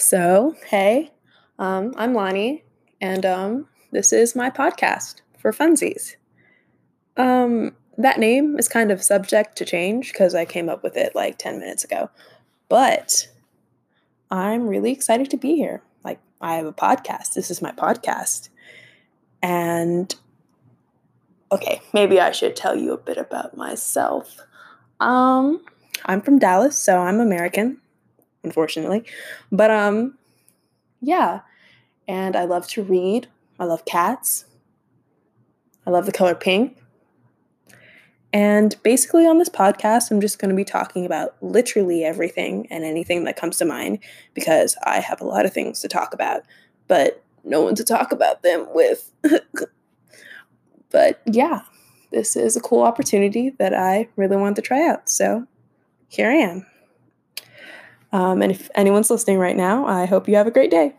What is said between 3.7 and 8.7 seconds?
this is my podcast for funsies. Um, that name is